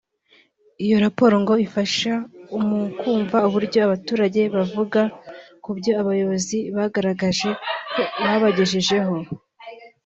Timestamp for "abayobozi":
6.01-6.57